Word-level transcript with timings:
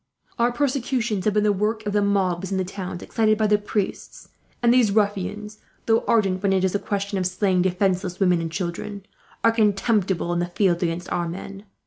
Our 0.39 0.51
persecutions 0.51 1.25
have 1.25 1.35
been 1.35 1.43
the 1.43 1.53
work 1.53 1.85
of 1.85 1.93
the 1.93 2.01
mobs 2.01 2.51
in 2.51 2.57
the 2.57 2.65
towns, 2.65 3.03
excited 3.03 3.37
by 3.37 3.45
the 3.45 3.59
priests; 3.59 4.29
and 4.63 4.73
these 4.73 4.91
ruffians, 4.91 5.59
though 5.85 6.03
ardent 6.07 6.41
when 6.41 6.53
it 6.53 6.63
is 6.63 6.73
a 6.73 6.79
question 6.79 7.19
of 7.19 7.27
slaying 7.27 7.61
defenceless 7.61 8.19
women 8.19 8.41
and 8.41 8.51
children, 8.51 9.05
are 9.43 9.51
contemptible 9.51 10.33
in 10.33 10.39
the 10.39 10.47
field 10.47 10.81
against 10.81 11.11
our 11.11 11.27
men. 11.29 11.65